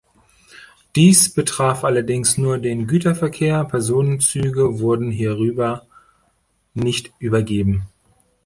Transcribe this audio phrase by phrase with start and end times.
[0.95, 5.85] Dies betraf allerdings nur den Güterverkehr, Personenzüge wurden hierüber
[6.73, 7.83] nicht übergeben.